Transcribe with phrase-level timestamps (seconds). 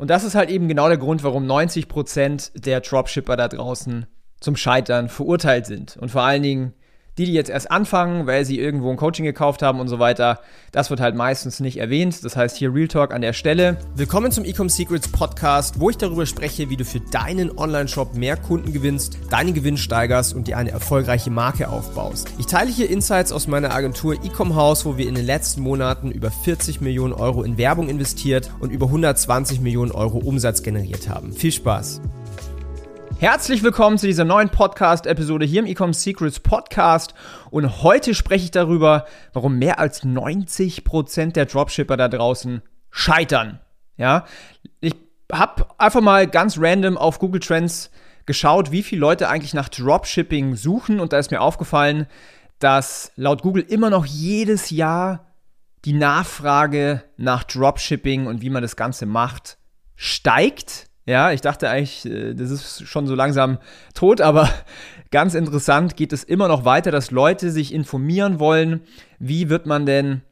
[0.00, 4.06] Und das ist halt eben genau der Grund, warum 90% der Dropshipper da draußen
[4.40, 5.98] zum Scheitern verurteilt sind.
[5.98, 6.72] Und vor allen Dingen
[7.20, 10.40] die, die jetzt erst anfangen, weil sie irgendwo ein Coaching gekauft haben und so weiter,
[10.72, 12.24] das wird halt meistens nicht erwähnt.
[12.24, 13.76] Das heißt hier Real Talk an der Stelle.
[13.94, 18.38] Willkommen zum Ecom Secrets Podcast, wo ich darüber spreche, wie du für deinen Online-Shop mehr
[18.38, 22.28] Kunden gewinnst, deinen Gewinn steigerst und dir eine erfolgreiche Marke aufbaust.
[22.38, 26.10] Ich teile hier Insights aus meiner Agentur Ecom House, wo wir in den letzten Monaten
[26.10, 31.32] über 40 Millionen Euro in Werbung investiert und über 120 Millionen Euro Umsatz generiert haben.
[31.32, 32.00] Viel Spaß!
[33.20, 37.12] Herzlich willkommen zu dieser neuen Podcast-Episode hier im Ecom Secrets Podcast.
[37.50, 43.60] Und heute spreche ich darüber, warum mehr als 90% der Dropshipper da draußen scheitern.
[43.98, 44.24] Ja,
[44.80, 44.96] ich
[45.30, 47.90] habe einfach mal ganz random auf Google Trends
[48.24, 50.98] geschaut, wie viele Leute eigentlich nach Dropshipping suchen.
[50.98, 52.06] Und da ist mir aufgefallen,
[52.58, 55.26] dass laut Google immer noch jedes Jahr
[55.84, 59.58] die Nachfrage nach Dropshipping und wie man das Ganze macht
[59.94, 60.89] steigt.
[61.10, 63.58] Ja, ich dachte eigentlich, äh, das ist schon so langsam
[63.94, 64.48] tot, aber
[65.10, 68.82] ganz interessant geht es immer noch weiter, dass Leute sich informieren wollen,
[69.18, 70.22] wie wird man denn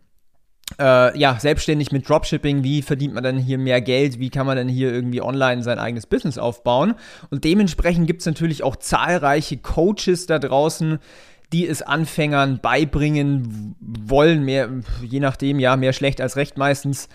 [0.79, 4.57] äh, ja, selbstständig mit Dropshipping, wie verdient man denn hier mehr Geld, wie kann man
[4.57, 6.95] denn hier irgendwie online sein eigenes Business aufbauen.
[7.31, 11.01] Und dementsprechend gibt es natürlich auch zahlreiche Coaches da draußen,
[11.53, 14.69] die es Anfängern beibringen wollen, mehr,
[15.03, 17.09] je nachdem, ja, mehr schlecht als recht meistens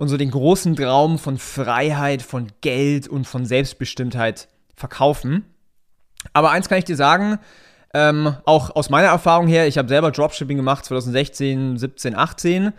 [0.00, 5.44] und so den großen Traum von Freiheit, von Geld und von Selbstbestimmtheit verkaufen.
[6.32, 7.38] Aber eins kann ich dir sagen,
[7.92, 12.72] ähm, auch aus meiner Erfahrung her, ich habe selber Dropshipping gemacht 2016, 17, 18.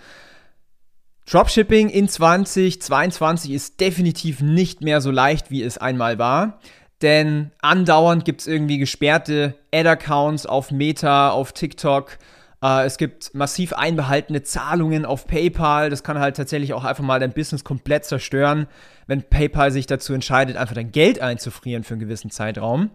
[1.29, 6.59] Dropshipping in 2022 ist definitiv nicht mehr so leicht, wie es einmal war.
[7.03, 12.17] Denn andauernd gibt es irgendwie gesperrte Ad-Accounts auf Meta, auf TikTok,
[12.61, 15.89] äh, es gibt massiv einbehaltene Zahlungen auf PayPal.
[15.89, 18.67] Das kann halt tatsächlich auch einfach mal dein Business komplett zerstören,
[19.07, 22.91] wenn PayPal sich dazu entscheidet, einfach dein Geld einzufrieren für einen gewissen Zeitraum.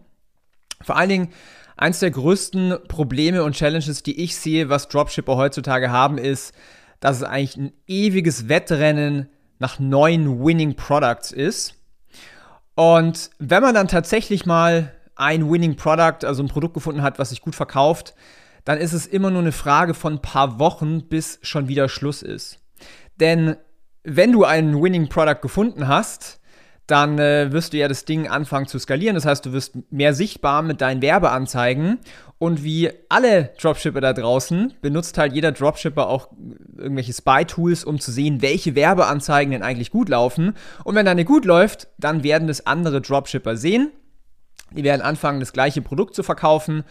[0.81, 1.29] Vor allen Dingen,
[1.75, 6.53] eins der größten Probleme und Challenges, die ich sehe, was Dropshipper heutzutage haben, ist,
[6.99, 9.29] dass es eigentlich ein ewiges Wettrennen
[9.59, 11.75] nach neuen Winning Products ist.
[12.75, 17.29] Und wenn man dann tatsächlich mal ein Winning Product, also ein Produkt gefunden hat, was
[17.29, 18.13] sich gut verkauft,
[18.67, 22.21] dann ist es immer nur eine Frage von ein paar Wochen, bis schon wieder Schluss
[22.21, 22.59] ist.
[23.17, 23.55] Denn
[24.03, 26.41] wenn du ein Winning Product gefunden hast,
[26.85, 29.15] dann äh, wirst du ja das Ding anfangen zu skalieren.
[29.15, 31.99] Das heißt, du wirst mehr sichtbar mit deinen Werbeanzeigen.
[32.39, 36.27] Und wie alle Dropshipper da draußen, benutzt halt jeder Dropshipper auch
[36.75, 40.55] irgendwelche Spy-Tools, um zu sehen, welche Werbeanzeigen denn eigentlich gut laufen.
[40.83, 43.93] Und wenn eine gut läuft, dann werden das andere Dropshipper sehen.
[44.71, 46.83] Die werden anfangen, das gleiche Produkt zu verkaufen.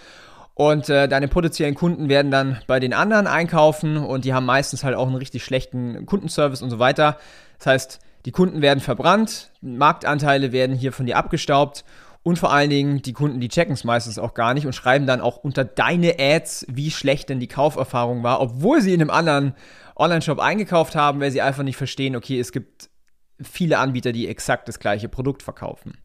[0.59, 4.85] Und äh, deine potenziellen Kunden werden dann bei den anderen einkaufen und die haben meistens
[4.85, 7.19] halt auch einen richtig schlechten Kundenservice und so weiter.
[7.59, 11.85] Das heißt, die Kunden werden verbrannt, Marktanteile werden hier von dir abgestaubt
[12.23, 15.07] und vor allen Dingen die Kunden, die checken es meistens auch gar nicht und schreiben
[15.07, 19.11] dann auch unter deine Ads, wie schlecht denn die Kauferfahrung war, obwohl sie in einem
[19.11, 19.55] anderen
[19.95, 22.89] Online-Shop eingekauft haben, weil sie einfach nicht verstehen, okay, es gibt
[23.43, 25.99] viele Anbieter, die exakt das gleiche Produkt verkaufen.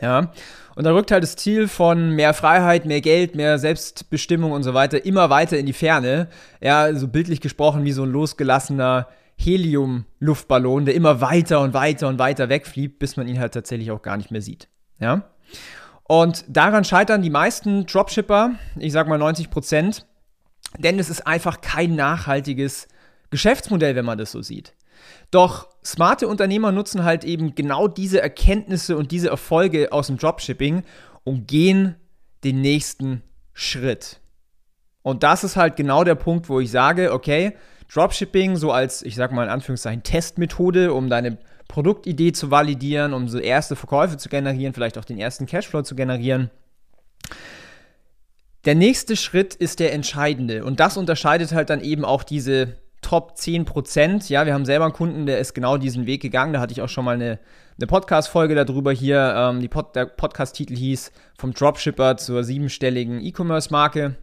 [0.00, 0.32] Ja,
[0.76, 4.74] und da rückt halt das Ziel von mehr Freiheit, mehr Geld, mehr Selbstbestimmung und so
[4.74, 6.28] weiter immer weiter in die Ferne.
[6.60, 12.18] Ja, so bildlich gesprochen wie so ein losgelassener Helium-Luftballon, der immer weiter und weiter und
[12.18, 14.68] weiter wegfliegt, bis man ihn halt tatsächlich auch gar nicht mehr sieht.
[15.00, 15.24] Ja,
[16.08, 20.06] und daran scheitern die meisten Dropshipper, ich sag mal 90 Prozent,
[20.78, 22.88] denn es ist einfach kein nachhaltiges
[23.30, 24.74] Geschäftsmodell, wenn man das so sieht.
[25.30, 30.82] Doch smarte Unternehmer nutzen halt eben genau diese Erkenntnisse und diese Erfolge aus dem Dropshipping
[31.24, 31.96] und gehen
[32.44, 33.22] den nächsten
[33.52, 34.20] Schritt.
[35.02, 37.54] Und das ist halt genau der Punkt, wo ich sage, okay,
[37.92, 41.38] Dropshipping so als, ich sag mal in Anführungszeichen, Testmethode, um deine
[41.68, 45.94] Produktidee zu validieren, um so erste Verkäufe zu generieren, vielleicht auch den ersten Cashflow zu
[45.94, 46.50] generieren.
[48.64, 53.34] Der nächste Schritt ist der entscheidende und das unterscheidet halt dann eben auch diese Top
[53.36, 54.28] 10%.
[54.30, 56.52] Ja, wir haben selber einen Kunden, der ist genau diesen Weg gegangen.
[56.52, 57.38] Da hatte ich auch schon mal eine,
[57.78, 59.34] eine Podcast-Folge darüber hier.
[59.36, 64.16] Ähm, die Pod, der Podcast-Titel hieß Vom Dropshipper zur siebenstelligen E-Commerce-Marke.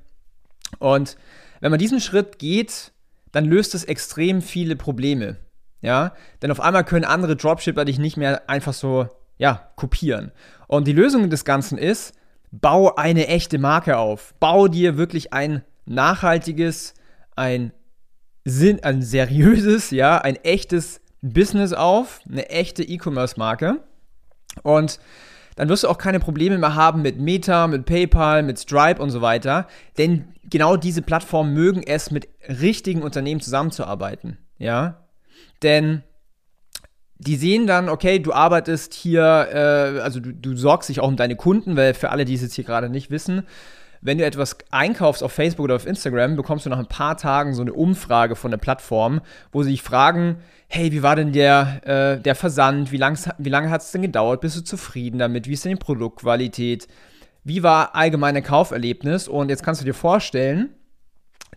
[0.79, 1.17] Und
[1.61, 2.91] wenn man diesen Schritt geht,
[3.31, 5.37] dann löst es extrem viele Probleme.
[5.81, 9.07] Ja, denn auf einmal können andere Dropshipper dich nicht mehr einfach so,
[9.37, 10.31] ja, kopieren.
[10.67, 12.13] Und die Lösung des Ganzen ist,
[12.51, 14.33] bau eine echte Marke auf.
[14.39, 16.93] Bau dir wirklich ein nachhaltiges,
[17.35, 17.71] ein
[18.45, 23.79] sind ein seriöses, ja, ein echtes Business auf, eine echte E-Commerce-Marke.
[24.63, 24.99] Und
[25.55, 29.09] dann wirst du auch keine Probleme mehr haben mit Meta, mit PayPal, mit Stripe und
[29.09, 29.67] so weiter.
[29.97, 34.37] Denn genau diese Plattformen mögen es, mit richtigen Unternehmen zusammenzuarbeiten.
[34.57, 35.05] Ja.
[35.63, 36.03] Denn
[37.17, 41.15] die sehen dann, okay, du arbeitest hier, äh, also du, du sorgst dich auch um
[41.15, 43.43] deine Kunden, weil für alle, die es jetzt hier gerade nicht wissen,
[44.05, 47.55] wenn du etwas einkaufst auf Facebook oder auf Instagram, bekommst du nach ein paar Tagen
[47.55, 49.19] so eine Umfrage von der Plattform,
[49.51, 50.37] wo sie dich fragen,
[50.67, 54.41] hey, wie war denn der, äh, der Versand, wie, wie lange hat es denn gedauert,
[54.41, 56.87] bist du zufrieden damit, wie ist denn die Produktqualität,
[57.43, 59.27] wie war allgemeine Kauferlebnis?
[59.27, 60.69] Und jetzt kannst du dir vorstellen,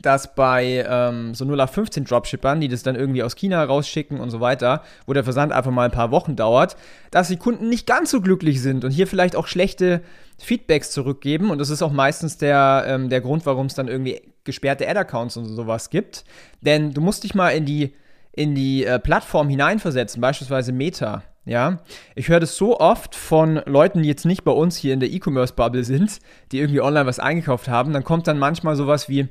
[0.03, 4.41] dass bei ähm, so 0815 Dropshippern, die das dann irgendwie aus China rausschicken und so
[4.41, 6.77] weiter, wo der Versand einfach mal ein paar Wochen dauert,
[7.11, 10.03] dass die Kunden nicht ganz so glücklich sind und hier vielleicht auch schlechte
[10.39, 11.51] Feedbacks zurückgeben.
[11.51, 15.37] Und das ist auch meistens der, ähm, der Grund, warum es dann irgendwie gesperrte Ad-Accounts
[15.37, 16.25] und sowas gibt.
[16.63, 17.95] Denn du musst dich mal in die,
[18.33, 21.23] in die äh, Plattform hineinversetzen, beispielsweise Meta.
[21.45, 21.79] Ja,
[22.15, 25.11] ich höre das so oft von Leuten, die jetzt nicht bei uns hier in der
[25.11, 26.19] E-Commerce-Bubble sind,
[26.53, 27.95] die irgendwie online was eingekauft haben.
[27.95, 29.29] Dann kommt dann manchmal sowas wie,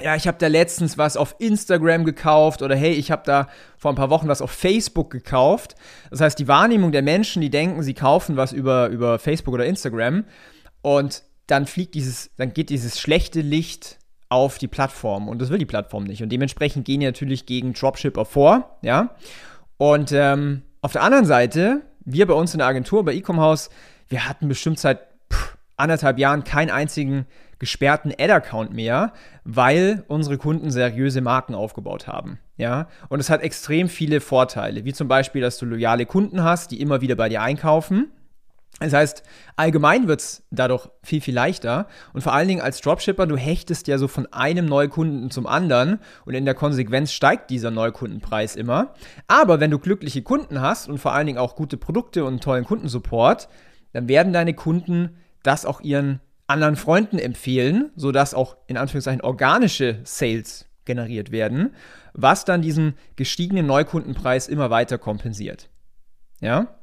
[0.00, 3.48] ja, ich habe da letztens was auf Instagram gekauft oder hey, ich habe da
[3.78, 5.76] vor ein paar Wochen was auf Facebook gekauft.
[6.10, 9.66] Das heißt, die Wahrnehmung der Menschen, die denken, sie kaufen was über, über Facebook oder
[9.66, 10.24] Instagram
[10.82, 13.98] und dann fliegt dieses, dann geht dieses schlechte Licht
[14.28, 17.72] auf die Plattform und das will die Plattform nicht und dementsprechend gehen die natürlich gegen
[17.72, 19.14] Dropshipper vor, ja.
[19.76, 23.70] Und ähm, auf der anderen Seite, wir bei uns in der Agentur, bei Ecom House,
[24.08, 25.00] wir hatten bestimmt seit
[25.32, 27.26] pff, anderthalb Jahren keinen einzigen
[27.58, 29.12] gesperrten Ad-Account mehr,
[29.44, 32.38] weil unsere Kunden seriöse Marken aufgebaut haben.
[32.56, 36.70] Ja, und es hat extrem viele Vorteile, wie zum Beispiel, dass du loyale Kunden hast,
[36.70, 38.12] die immer wieder bei dir einkaufen.
[38.80, 39.22] Das heißt,
[39.56, 41.86] allgemein wird es dadurch viel, viel leichter.
[42.12, 46.00] Und vor allen Dingen als Dropshipper, du hechtest ja so von einem Neukunden zum anderen
[46.24, 48.94] und in der Konsequenz steigt dieser Neukundenpreis immer.
[49.28, 52.64] Aber wenn du glückliche Kunden hast und vor allen Dingen auch gute Produkte und tollen
[52.64, 53.48] Kundensupport,
[53.92, 60.00] dann werden deine Kunden das auch ihren anderen Freunden empfehlen, sodass auch in Anführungszeichen organische
[60.04, 61.74] Sales generiert werden,
[62.12, 65.68] was dann diesen gestiegenen Neukundenpreis immer weiter kompensiert.
[66.40, 66.78] Ja?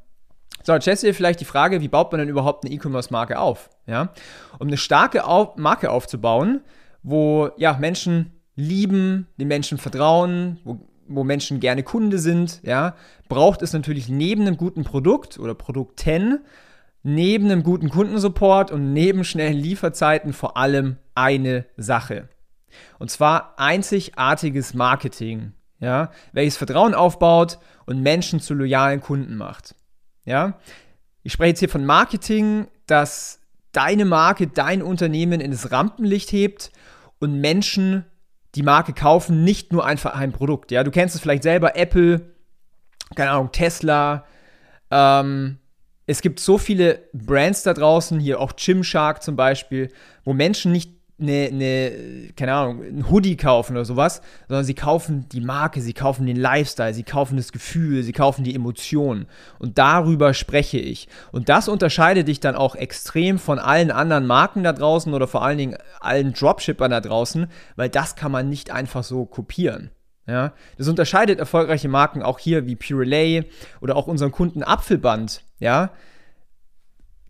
[0.63, 3.39] So, jetzt stellst du dir vielleicht die Frage, wie baut man denn überhaupt eine E-Commerce-Marke
[3.39, 3.69] auf?
[3.85, 4.13] Ja?
[4.59, 6.61] Um eine starke Au Marke aufzubauen,
[7.03, 12.95] wo ja, Menschen lieben, den Menschen vertrauen, wo, wo Menschen gerne Kunde sind, ja,
[13.27, 16.39] braucht es natürlich neben einem guten Produkt oder Produkten
[17.03, 22.29] neben einem guten Kundensupport und neben schnellen Lieferzeiten vor allem eine Sache.
[22.99, 29.75] Und zwar einzigartiges Marketing, ja, welches Vertrauen aufbaut und Menschen zu loyalen Kunden macht.
[30.25, 30.59] Ja?
[31.23, 33.39] Ich spreche jetzt hier von Marketing, das
[33.71, 36.71] deine Marke, dein Unternehmen in das Rampenlicht hebt
[37.19, 38.05] und Menschen
[38.55, 40.71] die Marke kaufen, nicht nur einfach ein Produkt.
[40.71, 42.33] Ja, du kennst es vielleicht selber, Apple,
[43.15, 44.25] keine Ahnung, Tesla,
[44.89, 45.57] ähm,
[46.07, 49.89] es gibt so viele Brands da draußen, hier auch Gymshark zum Beispiel,
[50.23, 51.91] wo Menschen nicht eine, eine,
[52.35, 56.35] keine Ahnung, ein Hoodie kaufen oder sowas, sondern sie kaufen die Marke, sie kaufen den
[56.35, 59.27] Lifestyle, sie kaufen das Gefühl, sie kaufen die Emotionen.
[59.59, 61.07] Und darüber spreche ich.
[61.31, 65.43] Und das unterscheidet dich dann auch extrem von allen anderen Marken da draußen oder vor
[65.43, 69.91] allen Dingen allen Dropshippern da draußen, weil das kann man nicht einfach so kopieren.
[70.27, 73.43] Ja, das unterscheidet erfolgreiche Marken auch hier wie Purelay
[73.81, 75.43] oder auch unseren Kunden Apfelband.
[75.59, 75.91] Ja,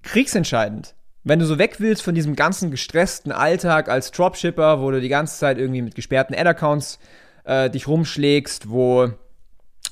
[0.03, 0.93] kriegsentscheidend.
[1.23, 5.09] Wenn du so weg willst von diesem ganzen gestressten Alltag als Dropshipper, wo du die
[5.09, 6.99] ganze Zeit irgendwie mit gesperrten Ad-Accounts
[7.43, 9.11] äh, dich rumschlägst, wo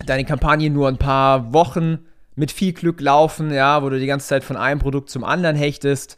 [0.05, 1.99] deine Kampagnen nur ein paar Wochen
[2.35, 5.55] mit viel Glück laufen, ja, wo du die ganze Zeit von einem Produkt zum anderen
[5.55, 6.17] hechtest,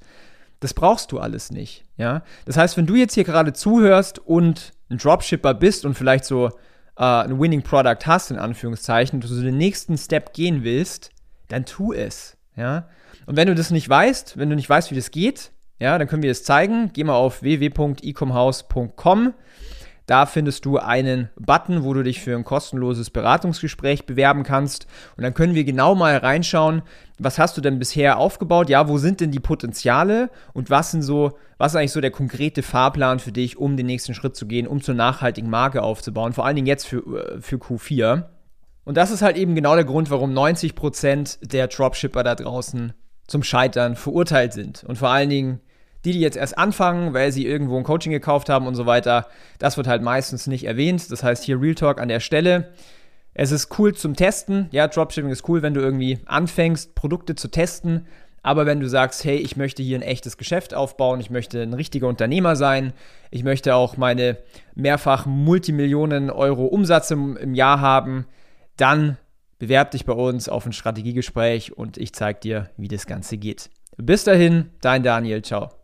[0.60, 2.22] das brauchst du alles nicht, ja.
[2.46, 6.51] Das heißt, wenn du jetzt hier gerade zuhörst und ein Dropshipper bist und vielleicht so
[7.01, 11.10] äh, ein Winning Product hast, in Anführungszeichen, und du den nächsten Step gehen willst,
[11.48, 12.38] dann tu es.
[12.55, 12.88] Ja?
[13.25, 16.08] Und wenn du das nicht weißt, wenn du nicht weißt, wie das geht, ja, dann
[16.08, 16.91] können wir es zeigen.
[16.93, 19.34] Geh mal auf www.ecomhouse.com.
[20.05, 24.88] Da findest du einen Button, wo du dich für ein kostenloses Beratungsgespräch bewerben kannst.
[25.15, 26.81] Und dann können wir genau mal reinschauen,
[27.20, 28.70] was hast du denn bisher aufgebaut?
[28.70, 32.12] Ja, wo sind denn die Potenziale und was sind so, was ist eigentlich so der
[32.12, 36.34] konkrete Fahrplan für dich, um den nächsten Schritt zu gehen, um zur nachhaltigen Marke aufzubauen,
[36.34, 38.25] vor allen Dingen jetzt für, äh, für Q4.
[38.84, 42.93] Und das ist halt eben genau der Grund, warum 90% der Dropshipper da draußen
[43.27, 44.84] zum Scheitern verurteilt sind.
[44.84, 45.62] Und vor allen Dingen
[46.05, 49.27] die, die jetzt erst anfangen, weil sie irgendwo ein Coaching gekauft haben und so weiter,
[49.60, 51.12] das wird halt meistens nicht erwähnt.
[51.12, 52.70] Das heißt hier Real Talk an der Stelle.
[53.34, 54.67] Es ist cool zum Testen.
[54.72, 58.08] Ja, Dropshipping ist cool, wenn du irgendwie anfängst, Produkte zu testen.
[58.43, 61.74] Aber wenn du sagst, hey, ich möchte hier ein echtes Geschäft aufbauen, ich möchte ein
[61.74, 62.91] richtiger Unternehmer sein,
[63.29, 64.38] ich möchte auch meine
[64.74, 68.25] mehrfach Multimillionen Euro Umsatz im, im Jahr haben,
[68.77, 69.17] dann
[69.60, 73.70] bewerb dich bei uns auf ein Strategiegespräch und ich zeige dir, wie das Ganze geht.
[73.98, 75.80] Bis dahin, dein Daniel, ciao.